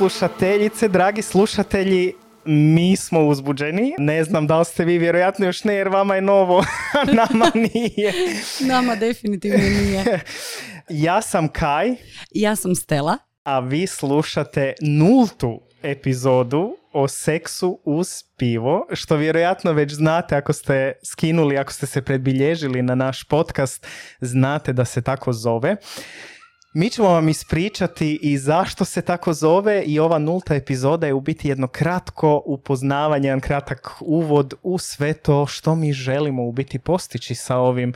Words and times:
Slušateljice, 0.00 0.88
dragi 0.88 1.22
slušatelji, 1.22 2.12
mi 2.44 2.96
smo 2.96 3.26
uzbuđeni. 3.26 3.94
Ne 3.98 4.24
znam 4.24 4.46
da 4.46 4.58
li 4.58 4.64
ste 4.64 4.84
vi, 4.84 4.98
vjerojatno 4.98 5.46
još 5.46 5.64
ne, 5.64 5.74
jer 5.74 5.88
vama 5.88 6.14
je 6.14 6.20
novo, 6.20 6.64
nama 7.20 7.50
nije. 7.74 8.12
Nama 8.60 8.96
definitivno 8.96 9.58
nije. 9.58 10.20
Ja 10.88 11.22
sam 11.22 11.48
Kaj, 11.48 11.94
Ja 12.30 12.56
sam 12.56 12.74
Stela. 12.74 13.18
a 13.44 13.58
vi 13.58 13.86
slušate 13.86 14.72
nultu 14.80 15.60
epizodu 15.82 16.76
o 16.92 17.08
seksu 17.08 17.80
uz 17.84 18.08
pivo, 18.36 18.86
što 18.92 19.16
vjerojatno 19.16 19.72
već 19.72 19.92
znate 19.94 20.36
ako 20.36 20.52
ste 20.52 20.92
skinuli, 21.04 21.58
ako 21.58 21.72
ste 21.72 21.86
se 21.86 22.02
predbilježili 22.02 22.82
na 22.82 22.94
naš 22.94 23.24
podcast, 23.24 23.86
znate 24.20 24.72
da 24.72 24.84
se 24.84 25.02
tako 25.02 25.32
zove. 25.32 25.76
Mi 26.72 26.90
ćemo 26.90 27.08
vam 27.08 27.28
ispričati 27.28 28.18
i 28.22 28.38
zašto 28.38 28.84
se 28.84 29.02
tako 29.02 29.32
zove 29.32 29.82
i 29.82 29.98
ova 29.98 30.18
nulta 30.18 30.54
epizoda 30.54 31.06
je 31.06 31.14
u 31.14 31.20
biti 31.20 31.48
jedno 31.48 31.68
kratko 31.68 32.42
upoznavanje, 32.46 33.28
jedan 33.28 33.40
kratak 33.40 33.90
uvod 34.00 34.54
u 34.62 34.78
sve 34.78 35.12
to 35.12 35.46
što 35.46 35.74
mi 35.74 35.92
želimo 35.92 36.44
u 36.44 36.52
biti 36.52 36.78
postići 36.78 37.34
sa 37.34 37.56
ovim 37.56 37.92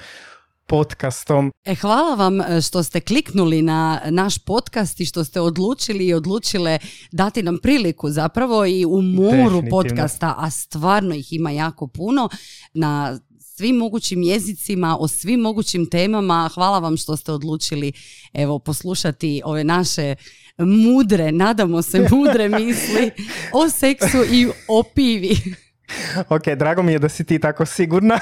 podcastom. 0.66 1.52
E, 1.64 1.74
hvala 1.74 2.14
vam 2.14 2.40
e, 2.40 2.60
što 2.62 2.82
ste 2.82 3.00
kliknuli 3.00 3.62
na 3.62 4.00
naš 4.10 4.38
podcast 4.38 5.00
i 5.00 5.04
što 5.04 5.24
ste 5.24 5.40
odlučili 5.40 6.06
i 6.06 6.14
odlučile 6.14 6.78
dati 7.12 7.42
nam 7.42 7.58
priliku 7.62 8.10
zapravo 8.10 8.66
i 8.66 8.84
u 8.84 9.02
moru 9.02 9.62
podcasta, 9.70 10.34
a 10.38 10.50
stvarno 10.50 11.14
ih 11.14 11.32
ima 11.32 11.50
jako 11.50 11.86
puno 11.86 12.28
na 12.74 13.18
svim 13.56 13.76
mogućim 13.76 14.22
jezicima, 14.22 14.96
o 15.00 15.08
svim 15.08 15.40
mogućim 15.40 15.90
temama. 15.90 16.50
Hvala 16.54 16.78
vam 16.78 16.96
što 16.96 17.16
ste 17.16 17.32
odlučili 17.32 17.92
evo 18.32 18.58
poslušati 18.58 19.42
ove 19.44 19.64
naše 19.64 20.14
mudre, 20.58 21.32
nadamo 21.32 21.82
se 21.82 22.08
mudre 22.10 22.48
misli 22.60 23.10
o 23.52 23.70
seksu 23.70 24.18
i 24.32 24.48
o 24.68 24.82
pivi. 24.94 25.36
Ok, 26.28 26.48
drago 26.56 26.82
mi 26.82 26.92
je 26.92 26.98
da 26.98 27.08
si 27.08 27.24
ti 27.24 27.38
tako 27.38 27.66
sigurna. 27.66 28.18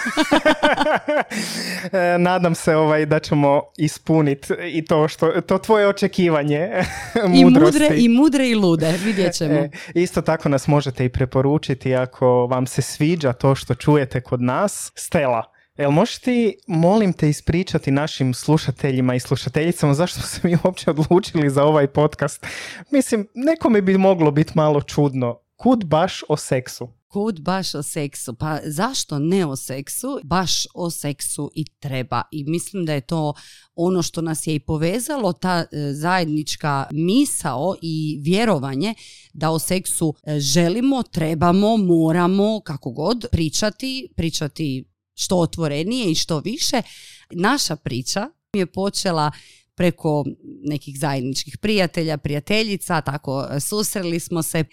E, 1.93 2.19
Nadam 2.19 2.55
se 2.55 2.77
ovaj, 2.77 3.07
da 3.07 3.19
ćemo 3.19 3.63
ispuniti 3.77 4.55
i 4.73 4.85
to, 4.85 5.09
što, 5.09 5.41
to 5.41 5.59
tvoje 5.59 5.89
očekivanje 5.89 6.69
I 7.35 7.45
mudre, 7.45 7.89
i 7.97 8.09
mudre 8.09 8.49
i 8.49 8.55
lude, 8.55 8.95
vidjet 9.05 9.35
ćemo. 9.35 9.55
E, 9.55 9.71
isto 9.95 10.23
tako 10.23 10.49
nas 10.49 10.69
možete 10.69 11.05
i 11.05 11.09
preporučiti 11.09 11.95
ako 11.95 12.27
vam 12.27 12.67
se 12.67 12.83
sviđa 12.83 13.33
to 13.33 13.55
što 13.55 13.75
čujete 13.75 14.21
kod 14.21 14.43
nas. 14.43 14.93
Stela, 14.95 15.53
Jel 15.79 15.91
možeš 15.91 16.19
ti, 16.19 16.57
molim 16.67 17.13
te, 17.13 17.29
ispričati 17.29 17.91
našim 17.91 18.35
slušateljima 18.35 19.15
i 19.15 19.21
slušateljicama 19.21 19.95
zašto 19.95 20.21
smo 20.21 20.29
se 20.29 20.41
mi 20.49 20.57
uopće 20.65 20.91
odlučili 20.91 21.51
za 21.51 21.65
ovaj 21.65 21.87
podcast? 21.87 22.47
Mislim, 22.91 23.29
nekome 23.35 23.83
bi 23.83 23.99
moglo 23.99 24.31
biti 24.31 24.53
malo 24.55 24.81
čudno. 24.81 25.39
Kud 25.57 25.85
baš 25.85 26.23
o 26.29 26.37
seksu? 26.37 26.89
Kud 27.13 27.41
baš 27.41 27.75
o 27.75 27.83
seksu? 27.83 28.35
Pa 28.35 28.59
zašto 28.65 29.19
ne 29.19 29.47
o 29.47 29.57
seksu? 29.57 30.21
Baš 30.25 30.67
o 30.75 30.91
seksu 30.91 31.51
i 31.55 31.65
treba. 31.65 32.23
I 32.31 32.45
mislim 32.45 32.85
da 32.85 32.93
je 32.93 33.01
to 33.01 33.35
ono 33.75 34.03
što 34.03 34.21
nas 34.21 34.47
je 34.47 34.55
i 34.55 34.61
povezalo, 34.61 35.33
ta 35.33 35.59
e, 35.59 35.93
zajednička 35.93 36.87
misao 36.93 37.75
i 37.83 38.19
vjerovanje 38.23 38.95
da 39.33 39.51
o 39.51 39.59
seksu 39.59 40.15
e, 40.23 40.41
želimo, 40.41 41.03
trebamo, 41.03 41.77
moramo, 41.77 42.61
kako 42.61 42.91
god, 42.91 43.25
pričati, 43.33 44.09
pričati 44.17 44.85
što 45.15 45.37
otvorenije 45.37 46.11
i 46.11 46.15
što 46.15 46.41
više. 46.41 46.83
Naša 47.31 47.77
priča 47.77 48.29
je 48.53 48.67
počela 48.67 49.33
preko 49.75 50.25
nekih 50.65 50.99
zajedničkih 50.99 51.59
prijatelja, 51.59 52.19
prijateljica, 52.19 53.01
tako 53.01 53.47
e, 53.51 53.61
susreli 53.61 54.21
smo 54.21 54.43
se 54.43 54.65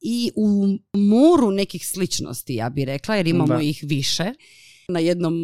i 0.00 0.30
u 0.36 0.66
moru 0.94 1.50
nekih 1.50 1.86
sličnosti, 1.86 2.54
ja 2.54 2.68
bih 2.70 2.84
rekla, 2.84 3.16
jer 3.16 3.26
imamo 3.26 3.46
Da. 3.48 3.60
ih 3.60 3.80
više. 3.82 4.32
Na 4.88 5.00
jednom 5.00 5.34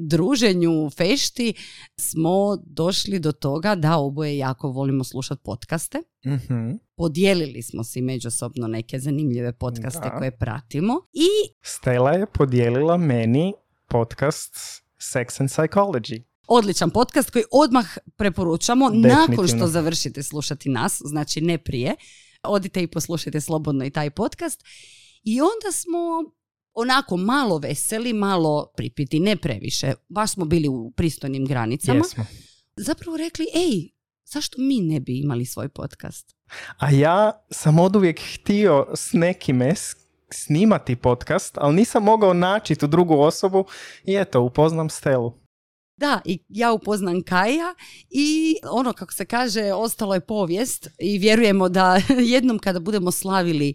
druženju, 0.00 0.90
fešti, 0.90 1.54
smo 1.96 2.32
došli 2.58 3.18
do 3.18 3.32
toga 3.32 3.74
da 3.74 3.96
oboje 3.96 4.38
jako 4.38 4.68
volimo 4.68 5.04
slušati 5.04 5.40
podcaste. 5.44 5.98
Mhm. 6.26 6.70
Podijelili 6.96 7.62
smo 7.62 7.84
si 7.84 8.00
međusobno 8.02 8.66
neke 8.68 8.98
zanimljive 8.98 9.52
podcaste 9.52 10.00
Da. 10.02 10.10
koje 10.10 10.30
pratimo 10.30 11.00
i 11.12 11.28
Stella 11.62 12.10
je 12.10 12.26
podijelila 12.28 12.96
meni 12.96 13.52
podcast 13.88 14.54
Sex 14.98 15.40
and 15.40 15.50
Psychology. 15.50 16.22
odličan 16.48 16.90
podcast 16.90 17.30
koji 17.30 17.44
odmah 17.52 17.86
preporučamo 18.16 18.88
nakon 18.88 19.24
što 19.24 19.32
Definitivno. 19.36 19.66
završite 19.66 20.22
slušati 20.22 20.68
nas, 20.68 21.02
znači 21.02 21.40
ne 21.40 21.58
prije. 21.58 21.94
Odite 22.44 22.82
i 22.82 22.86
poslušajte 22.86 23.40
slobodno 23.40 23.84
i 23.84 23.90
taj 23.90 24.10
podcast. 24.10 24.64
I 25.22 25.40
onda 25.40 25.72
smo 25.72 25.98
onako 26.74 27.16
malo 27.16 27.58
veseli, 27.58 28.12
malo 28.12 28.72
pripiti, 28.76 29.20
ne 29.20 29.36
previše. 29.36 29.92
Baš 30.08 30.32
smo 30.32 30.44
bili 30.44 30.68
u 30.68 30.92
pristojnim 30.96 31.46
granicama. 31.46 31.98
Jesmo. 31.98 32.24
Zapravo 32.76 33.16
rekli, 33.16 33.46
ej, 33.54 33.88
zašto 34.24 34.60
mi 34.60 34.80
ne 34.80 35.00
bi 35.00 35.20
imali 35.20 35.46
svoj 35.46 35.68
podcast? 35.68 36.34
A 36.78 36.90
ja 36.90 37.44
sam 37.50 37.78
oduvijek 37.78 38.20
htio 38.34 38.86
s 38.94 39.12
nekime 39.12 39.74
snimati 40.30 40.96
podcast, 40.96 41.58
ali 41.58 41.74
nisam 41.74 42.02
mogao 42.02 42.34
naći 42.34 42.74
tu 42.74 42.86
drugu 42.86 43.20
osobu 43.20 43.64
i 44.04 44.16
eto, 44.16 44.40
upoznam 44.40 44.90
Stelu. 44.90 45.43
Da, 45.96 46.20
i 46.24 46.38
ja 46.48 46.72
upoznam 46.72 47.22
Kaja 47.22 47.74
i 48.10 48.56
ono 48.70 48.92
kako 48.92 49.12
se 49.12 49.24
kaže, 49.24 49.72
ostalo 49.72 50.14
je 50.14 50.20
povijest 50.20 50.88
i 50.98 51.18
vjerujemo 51.18 51.68
da 51.68 52.00
jednom 52.34 52.58
kada 52.58 52.80
budemo 52.80 53.10
slavili 53.10 53.74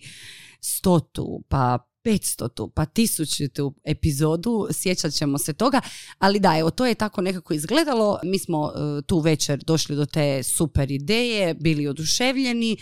stotu, 0.62 1.44
pa 1.48 1.80
petstotu, 2.04 2.72
pa 2.76 2.86
tisućitu 2.86 3.76
epizodu, 3.84 4.68
sjećat 4.72 5.14
ćemo 5.14 5.38
se 5.38 5.54
toga, 5.54 5.82
ali 6.18 6.40
da, 6.40 6.58
evo, 6.58 6.70
to 6.70 6.86
je 6.86 6.96
tako 6.96 7.22
nekako 7.22 7.54
izgledalo, 7.54 8.20
mi 8.24 8.40
smo 8.40 8.72
e, 8.72 9.02
tu 9.02 9.20
večer 9.20 9.64
došli 9.64 9.96
do 9.96 10.06
te 10.06 10.44
super 10.44 10.92
ideje, 10.92 11.54
bili 11.54 11.88
oduševljeni, 11.88 12.78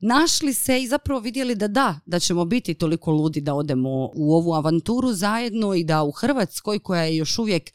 našli 0.00 0.54
se 0.54 0.82
i 0.82 0.88
zapravo 0.88 1.20
vidjeli 1.20 1.54
da 1.54 1.68
da, 1.68 2.00
da 2.06 2.18
ćemo 2.18 2.44
biti 2.44 2.74
toliko 2.74 3.10
ludi 3.10 3.40
da 3.40 3.54
odemo 3.54 4.10
u 4.14 4.34
ovu 4.34 4.54
avanturu 4.54 5.12
zajedno 5.12 5.74
i 5.74 5.84
da 5.84 6.02
u 6.02 6.10
Hrvatskoj 6.10 6.78
koja 6.78 7.02
je 7.02 7.16
još 7.16 7.38
uvijek 7.38 7.72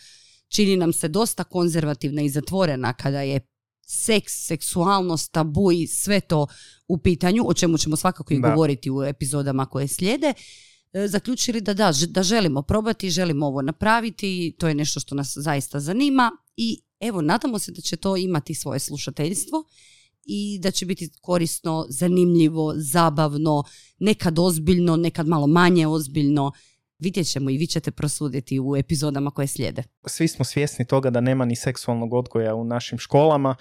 čini 0.55 0.77
nam 0.77 0.93
se 0.93 1.07
dosta 1.07 1.43
konzervativna 1.43 2.21
i 2.21 2.29
zatvorena 2.29 2.93
kada 2.93 3.21
je 3.21 3.39
seks, 3.87 4.33
seksualnost, 4.45 5.31
tabu 5.31 5.71
i 5.71 5.87
sve 5.87 6.19
to 6.19 6.47
u 6.87 6.97
pitanju, 6.97 7.43
o 7.47 7.53
čemu 7.53 7.77
ćemo 7.77 7.95
svakako 7.95 8.33
i 8.33 8.39
Da. 8.39 8.49
govoriti 8.49 8.91
u 8.91 9.03
epizodama 9.03 9.65
koje 9.65 9.87
slijede, 9.87 10.33
e, 10.93 11.07
zaključili 11.07 11.61
da 11.61 11.73
da, 11.73 11.91
da 12.07 12.23
želimo 12.23 12.61
probati, 12.61 13.09
želimo 13.09 13.45
ovo 13.47 13.61
napraviti, 13.61 14.55
to 14.59 14.67
je 14.67 14.75
nešto 14.75 14.99
što 14.99 15.15
nas 15.15 15.33
zaista 15.35 15.79
zanima 15.79 16.31
i 16.57 16.81
evo, 16.99 17.21
nadamo 17.21 17.59
se 17.59 17.71
da 17.71 17.81
će 17.81 17.95
to 17.95 18.17
imati 18.17 18.55
svoje 18.55 18.79
slušateljstvo 18.79 19.63
i 20.25 20.59
da 20.59 20.71
će 20.71 20.85
biti 20.85 21.09
korisno, 21.21 21.85
zanimljivo, 21.89 22.73
zabavno, 22.75 23.63
nekad 23.99 24.39
ozbiljno, 24.39 24.95
nekad 24.95 25.27
malo 25.27 25.47
manje 25.47 25.87
ozbiljno. 25.87 26.51
Vidjet 27.03 27.31
ćemo 27.31 27.49
i 27.49 27.57
vi 27.57 27.67
ćete 27.67 27.91
prosuditi 27.91 28.59
u 28.59 28.75
epizodama 28.75 29.31
koje 29.31 29.47
slijede. 29.47 29.83
Svi 30.05 30.27
smo 30.27 30.45
svjesni 30.45 30.85
toga 30.85 31.09
da 31.09 31.21
nema 31.21 31.45
ni 31.45 31.55
seksualnog 31.55 32.13
odgoja 32.13 32.55
u 32.55 32.63
našim 32.63 32.97
školama, 32.97 33.55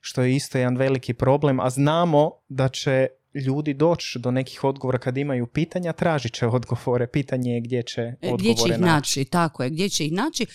što 0.00 0.22
je 0.22 0.36
isto 0.36 0.58
jedan 0.58 0.76
veliki 0.76 1.14
problem, 1.14 1.60
a 1.60 1.70
znamo 1.70 2.30
da 2.48 2.68
će 2.68 3.08
ljudi 3.46 3.74
doći 3.74 4.18
do 4.18 4.30
nekih 4.30 4.64
odgovora 4.64 4.98
kad 4.98 5.16
imaju 5.16 5.46
pitanja, 5.46 5.92
tražit 5.92 6.34
će 6.34 6.46
odgovore. 6.46 7.06
Pitanje 7.06 7.52
je 7.52 7.60
gdje 7.60 7.82
će 7.82 8.02
odgovore 8.22 8.36
Gdje 8.38 8.54
će 8.54 8.68
ih 8.68 8.80
naći. 8.80 8.82
naći, 8.82 9.24
tako 9.24 9.62
je, 9.62 9.70
gdje 9.70 9.88
će 9.88 10.06
ih 10.06 10.12
naći. 10.12 10.46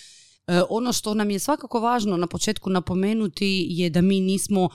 E, 0.46 0.60
ono 0.70 0.92
što 0.92 1.14
nam 1.14 1.30
je 1.30 1.38
svakako 1.38 1.80
važno 1.80 2.16
na 2.16 2.26
početku 2.26 2.70
napomenuti 2.70 3.66
je 3.70 3.90
da 3.90 4.00
mi 4.00 4.20
nismo 4.20 4.68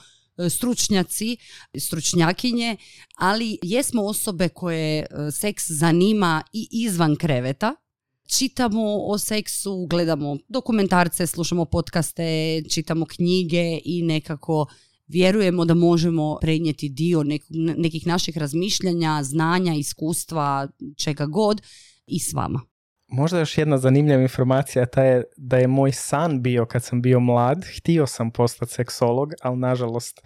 stručnjaci, 0.50 1.36
stručnjakinje, 1.78 2.76
ali 3.16 3.58
jesmo 3.62 4.02
osobe 4.02 4.48
koje 4.48 4.98
e, 4.98 5.06
seks 5.30 5.70
zanima 5.70 6.42
i 6.52 6.68
izvan 6.70 7.16
kreveta. 7.16 7.74
Čitamo 8.26 8.96
o 9.06 9.18
seksu, 9.18 9.86
gledamo 9.86 10.36
dokumentarce, 10.48 11.26
slušamo 11.26 11.64
podcaste, 11.64 12.62
čitamo 12.70 13.06
knjige 13.06 13.80
i 13.84 14.02
nekako 14.02 14.66
vjerujemo 15.06 15.64
da 15.64 15.74
možemo 15.74 16.38
prenijeti 16.40 16.88
dio 16.88 17.20
nek- 17.20 17.76
nekih 17.78 18.06
naših 18.06 18.36
razmišljanja, 18.38 19.22
znanja, 19.22 19.74
iskustva, 19.74 20.68
čega 20.96 21.26
god 21.26 21.62
i 22.06 22.18
s 22.20 22.32
vama. 22.32 22.60
Možda 23.08 23.38
još 23.38 23.58
jedna 23.58 23.78
zanimljiva 23.78 24.22
informacija 24.22 24.86
ta 24.86 25.02
je 25.02 25.24
da 25.36 25.58
je 25.58 25.66
moj 25.66 25.92
san 25.92 26.42
bio 26.42 26.66
kad 26.66 26.84
sam 26.84 27.02
bio 27.02 27.20
mlad. 27.20 27.64
Htio 27.76 28.06
sam 28.06 28.30
postati 28.30 28.72
seksolog, 28.72 29.32
ali 29.42 29.58
nažalost 29.58 30.20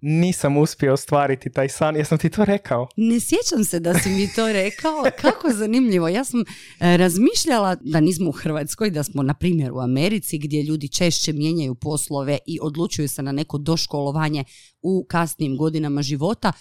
nisam 0.00 0.56
uspio 0.56 0.92
ostvariti 0.92 1.50
taj 1.50 1.68
san. 1.68 1.96
Jesam 1.96 2.18
ti 2.18 2.30
to 2.30 2.44
rekao? 2.44 2.88
Ne 2.96 3.20
sjećam 3.20 3.64
se 3.64 3.80
da 3.80 3.94
si 3.94 4.08
mi 4.08 4.28
to 4.36 4.52
rekao. 4.52 5.04
Kako 5.22 5.50
zanimljivo. 5.52 6.08
Ja 6.08 6.24
sam 6.24 6.40
e, 6.40 6.96
razmišljala 6.96 7.76
da 7.80 8.00
nismo 8.00 8.28
u 8.28 8.32
Hrvatskoj, 8.32 8.90
da 8.90 9.02
smo 9.02 9.22
na 9.22 9.34
primjer 9.34 9.72
u 9.72 9.80
Americi 9.80 10.38
gdje 10.38 10.62
ljudi 10.62 10.88
češće 10.88 11.32
mijenjaju 11.32 11.74
poslove 11.74 12.38
i 12.46 12.58
odlučuju 12.62 13.08
se 13.08 13.22
na 13.22 13.32
neko 13.32 13.58
doškolovanje 13.58 14.44
u 14.82 15.06
kasnijim 15.08 15.56
godinama 15.56 16.02
života. 16.02 16.52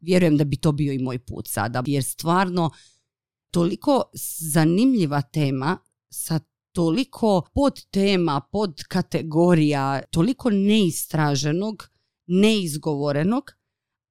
vjerujem 0.00 0.36
da 0.36 0.44
bi 0.44 0.56
to 0.56 0.72
bio 0.72 0.92
i 0.92 0.98
moj 0.98 1.18
put 1.18 1.48
sada. 1.48 1.82
Jer 1.86 2.04
stvarno 2.04 2.70
toliko 3.50 4.02
zanimljiva 4.52 5.22
tema 5.22 5.78
sa 6.10 6.40
toliko 6.72 7.48
podtema, 7.54 8.40
podkategorija, 8.52 10.02
toliko 10.10 10.50
neistraženog, 10.50 11.88
neizgovorenog, 12.26 13.52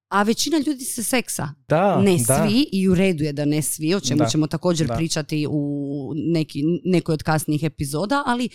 a 0.09 0.23
većina 0.23 0.57
ljudi 0.57 0.83
se 0.85 1.03
seksa. 1.03 1.49
Da, 1.67 2.01
ne 2.01 2.17
da. 2.27 2.47
svi 2.47 2.69
i 2.71 2.89
u 2.89 2.95
redu 2.95 3.23
je 3.23 3.33
da 3.33 3.45
ne 3.45 3.61
svi, 3.61 3.95
o 3.95 3.99
čemu 3.99 4.19
Da, 4.19 4.29
ćemo 4.29 4.47
također 4.47 4.87
da. 4.87 4.95
pričati 4.95 5.47
u 5.49 6.13
neki, 6.15 6.63
nekoj 6.83 7.13
od 7.13 7.23
kasnijih 7.23 7.63
epizoda, 7.63 8.23
ali 8.25 8.49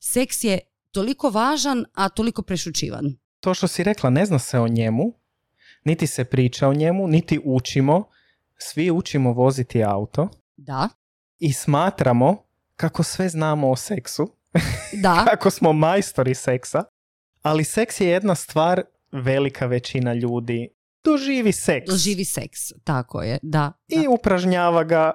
seks 0.00 0.44
je 0.44 0.58
toliko 0.90 1.30
važan, 1.30 1.84
a 1.94 2.08
toliko 2.08 2.42
prešućivan. 2.42 3.16
To 3.40 3.54
što 3.54 3.68
si 3.68 3.82
rekla, 3.82 4.10
ne 4.10 4.26
zna 4.26 4.38
se 4.38 4.58
o 4.58 4.68
njemu, 4.68 5.12
niti 5.84 6.06
se 6.06 6.24
priča 6.24 6.68
o 6.68 6.74
njemu, 6.74 7.08
niti 7.08 7.40
učimo. 7.44 8.08
Svi 8.58 8.90
učimo 8.90 9.32
voziti 9.32 9.84
auto 9.84 10.28
Da, 10.56 10.88
i 11.38 11.52
smatramo 11.52 12.36
kako 12.76 13.02
sve 13.02 13.28
znamo 13.28 13.70
o 13.70 13.76
seksu, 13.76 14.28
da, 15.02 15.24
kako 15.28 15.50
smo 15.50 15.72
majstori 15.72 16.34
seksa, 16.34 16.84
ali 17.42 17.64
seks 17.64 18.00
je 18.00 18.08
jedna 18.08 18.34
stvar, 18.34 18.82
velika 19.12 19.66
većina 19.66 20.14
ljudi 20.14 20.68
doživi 21.04 21.52
seks 21.52 21.86
doživi 21.90 22.24
seks, 22.24 22.60
tako 22.84 23.22
je, 23.22 23.38
da. 23.42 23.72
da. 23.88 24.02
i 24.02 24.08
upražnjava 24.08 24.84
ga, 24.84 25.12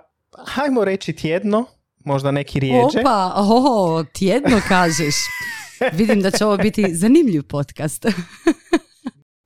hajmo 0.47 0.85
reći 0.85 1.13
tjedno, 1.13 1.65
možda 2.05 2.31
neki 2.31 2.59
rijeđe. 2.59 2.99
Opa, 2.99 3.33
o, 3.35 4.03
tjedno 4.13 4.61
kažeš. 4.67 5.15
Vidim 5.99 6.21
da 6.21 6.31
će 6.31 6.45
ovo 6.45 6.57
biti 6.57 6.95
zanimljiv 6.95 7.44
podcast. 7.44 8.05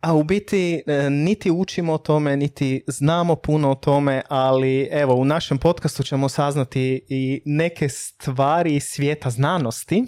A 0.01 0.13
u 0.13 0.23
biti 0.23 0.83
e, 0.87 1.09
niti 1.09 1.51
učimo 1.51 1.93
o 1.93 1.97
tome, 1.97 2.37
niti 2.37 2.83
znamo 2.87 3.35
puno 3.35 3.71
o 3.71 3.75
tome, 3.75 4.21
ali 4.29 4.89
evo 4.91 5.15
u 5.15 5.25
našem 5.25 5.57
podcastu 5.57 6.03
ćemo 6.03 6.29
saznati 6.29 7.05
i 7.09 7.41
neke 7.45 7.89
stvari 7.89 8.79
svijeta 8.79 9.29
znanosti 9.29 10.03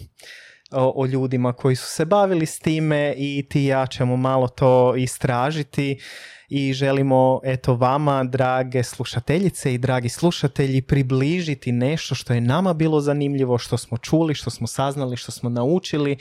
o, 0.71 0.93
o 0.95 1.05
ljudima 1.05 1.53
koji 1.53 1.75
su 1.75 1.85
se 1.85 2.05
bavili 2.05 2.45
s 2.45 2.59
time 2.59 3.13
i 3.17 3.45
ti 3.49 3.63
i 3.63 3.65
ja 3.65 3.87
ćemo 3.87 4.17
malo 4.17 4.47
to 4.47 4.95
istražiti 4.95 5.99
i 6.47 6.73
želimo 6.73 7.39
eto 7.43 7.75
vama 7.75 8.23
drage 8.23 8.83
slušateljice 8.83 9.73
i 9.73 9.77
dragi 9.77 10.09
slušatelji 10.09 10.81
približiti 10.81 11.71
nešto 11.71 12.15
što 12.15 12.33
je 12.33 12.41
nama 12.41 12.73
bilo 12.73 13.01
zanimljivo, 13.01 13.57
što 13.57 13.77
smo 13.77 13.97
čuli, 13.97 14.33
što 14.33 14.49
smo 14.49 14.67
saznali, 14.67 15.17
što 15.17 15.31
smo 15.31 15.49
naučili, 15.49 16.17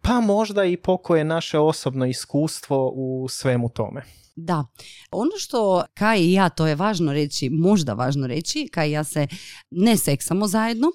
pa 0.00 0.20
možda 0.20 0.64
i 0.64 0.76
pokoje 0.76 1.24
naše 1.24 1.58
osobno 1.58 2.06
iskustvo 2.06 2.92
u 2.94 3.28
svemu 3.28 3.68
tome. 3.68 4.02
Da, 4.36 4.64
ono 5.10 5.30
što 5.38 5.84
Kaj 5.94 6.20
i 6.20 6.32
ja, 6.32 6.48
to 6.48 6.66
je 6.66 6.74
važno 6.74 7.12
reći, 7.12 7.50
možda 7.50 7.92
važno 7.92 8.26
reći, 8.26 8.68
Kaj 8.72 8.88
i 8.88 8.92
ja 8.92 9.04
se 9.04 9.26
ne 9.70 9.96
seksamo 9.96 10.46
zajedno, 10.46 10.88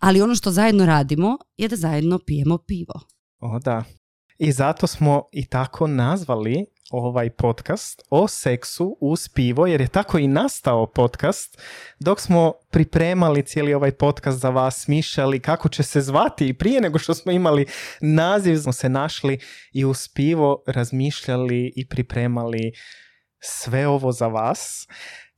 ali 0.00 0.22
ono 0.22 0.34
što 0.34 0.50
zajedno 0.50 0.86
radimo 0.86 1.38
je 1.56 1.68
da 1.68 1.76
zajedno 1.76 2.18
pijemo 2.26 2.58
pivo. 2.58 3.00
O 3.40 3.58
da. 3.58 3.84
I 4.38 4.52
zato 4.52 4.86
smo 4.86 5.22
i 5.32 5.46
tako 5.46 5.86
nazvali 5.86 6.66
ovaj 6.98 7.30
podcast 7.30 8.02
o 8.10 8.28
seksu 8.28 8.96
uz 9.00 9.28
pivo, 9.28 9.66
jer 9.66 9.80
je 9.80 9.88
tako 9.88 10.18
i 10.18 10.28
nastao 10.28 10.86
podcast. 10.86 11.62
Dok 11.98 12.20
smo 12.20 12.52
pripremali 12.70 13.42
cijeli 13.42 13.74
ovaj 13.74 13.92
podcast 13.92 14.38
za 14.38 14.50
vas, 14.50 14.82
smišljali 14.82 15.40
kako 15.40 15.68
će 15.68 15.82
se 15.82 16.00
zvati 16.00 16.48
i 16.48 16.54
prije 16.54 16.80
nego 16.80 16.98
što 16.98 17.14
smo 17.14 17.32
imali 17.32 17.66
naziv, 18.00 18.56
smo 18.56 18.72
se 18.72 18.88
našli 18.88 19.38
i 19.72 19.84
uz 19.84 20.08
pivo 20.08 20.62
razmišljali 20.66 21.72
i 21.76 21.88
pripremali 21.88 22.72
sve 23.38 23.86
ovo 23.86 24.12
za 24.12 24.26
vas. 24.26 24.88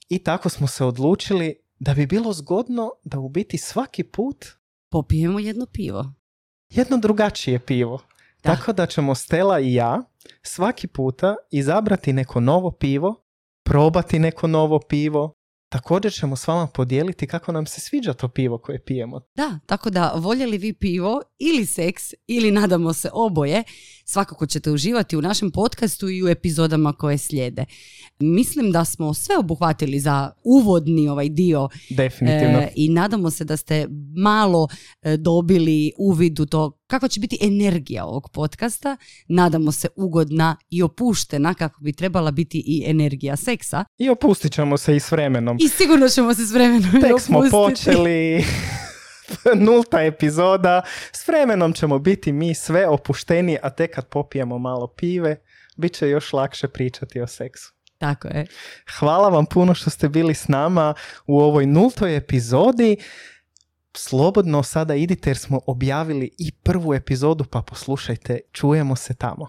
I 0.08 0.19
tako 0.19 0.49
smo 0.49 0.67
se 0.67 0.85
odlučili 0.85 1.56
da 1.79 1.94
bi 1.94 2.06
bilo 2.06 2.32
zgodno 2.32 2.91
da 3.05 3.19
u 3.19 3.29
biti 3.29 3.58
svaki 3.58 4.05
put 4.05 4.47
Popijemo 4.91 5.38
jedno 5.38 5.67
pivo. 5.73 6.12
jedno 6.70 6.97
drugačije 6.97 7.58
pivo. 7.58 8.00
Da. 8.43 8.56
Tako 8.56 8.73
da 8.73 8.87
ćemo 8.87 9.15
Stella 9.15 9.61
i 9.61 9.75
ja 9.75 10.03
svaki 10.43 10.87
puta 10.87 11.37
izabrati 11.50 12.12
neko 12.12 12.41
novo 12.41 12.71
pivo, 12.71 13.15
probati 13.65 14.19
neko 14.19 14.47
novo 14.47 14.81
pivo. 14.88 15.33
Također 15.69 16.12
ćemo 16.12 16.37
s 16.37 16.47
vama 16.49 16.67
podijeliti 16.67 17.27
kako 17.27 17.53
nam 17.53 17.67
se 17.67 17.81
sviđa 17.81 18.12
to 18.12 18.29
pivo 18.29 18.59
koje 18.59 18.85
pijemo. 18.85 19.21
Da, 19.35 19.59
tako 19.67 19.91
da 19.91 20.12
voljeli 20.17 20.59
vi 20.59 20.73
pivo 20.73 21.23
ili 21.38 21.67
seks 21.67 22.03
ili 22.27 22.50
nadamo 22.50 22.93
se 22.93 23.11
oboje, 23.12 23.62
svakako 24.05 24.47
ćete 24.47 24.71
uživati 24.71 25.17
u 25.17 25.23
našem 25.23 25.50
podcastu 25.50 26.09
i 26.09 26.23
u 26.23 26.29
epizodama 26.29 26.93
koje 26.93 27.19
slijede. 27.19 27.65
Mislim 28.19 28.73
da 28.73 28.85
smo 28.85 29.15
sve 29.15 29.39
obuhvatili 29.39 30.00
za 30.00 30.31
uvodni 30.44 31.09
ovaj 31.09 31.29
dio 31.29 31.69
Definitivno. 31.91 32.59
e, 32.59 32.73
i 32.75 32.89
nadamo 32.89 33.31
se 33.31 33.44
da 33.44 33.56
ste 33.56 33.87
malo 34.17 34.69
e, 35.03 35.17
dobili 35.17 35.93
uvid 35.99 36.41
u 36.41 36.47
to 36.47 36.71
kako 36.87 37.09
će 37.09 37.21
biti 37.21 37.38
energija 37.41 38.05
ovog 38.05 38.31
podcasta. 38.33 38.97
Nadamo 39.29 39.73
se 39.73 39.88
ugodna 39.97 40.56
i 40.71 40.83
opuštena 40.83 41.55
kako 41.55 41.81
bi 41.81 41.93
trebala 41.93 42.31
biti 42.31 42.62
i 42.67 42.85
energija 42.87 43.37
seksa. 43.37 43.85
I 43.99 44.09
opustit 44.09 44.53
ćemo 44.53 44.77
se 44.77 44.97
i 44.97 45.00
s 45.00 45.12
vremenom. 45.12 45.56
I 45.61 45.69
sigurno 45.69 46.09
ćemo 46.09 46.35
se 46.35 46.47
s 46.47 46.53
vremenom 46.53 46.97
i 46.97 47.00
Tek 47.00 47.21
smo 47.21 47.38
opustiti. 47.38 47.50
počeli 47.91 48.44
nulta 49.67 50.03
epizoda. 50.03 50.83
S 51.12 51.29
vremenom 51.29 51.73
ćemo 51.73 51.99
biti 51.99 52.33
mi 52.33 52.55
sve 52.55 52.89
opušteni, 52.89 53.59
a 53.62 53.71
tek 53.71 53.94
kad 53.94 54.09
popijemo 54.09 54.59
malo 54.59 54.87
pive, 54.87 55.37
bit 55.77 55.93
će 55.94 56.09
još 56.09 56.32
lakše 56.32 56.69
pričati 56.69 57.21
o 57.21 57.27
seksu. 57.27 57.73
Tako 57.99 58.29
je. 58.29 58.47
Hvala 58.99 59.29
vam 59.29 59.47
puno 59.47 59.75
što 59.75 59.91
ste 59.91 60.09
bili 60.09 60.35
s 60.35 60.49
nama 60.49 60.94
u 61.27 61.41
ovoj 61.41 61.67
nultoj 61.67 62.17
epizodi. 62.17 62.97
Slobodno 63.98 64.62
sada 64.62 64.94
idite 64.94 65.31
jer 65.31 65.38
smo 65.38 65.60
objavili 65.66 66.31
i 66.38 66.52
prvu 66.52 66.94
epizodu 66.94 67.44
pa 67.44 67.62
poslušajte. 67.62 68.40
Čujemo 68.52 68.96
se 68.96 69.14
tamo. 69.14 69.48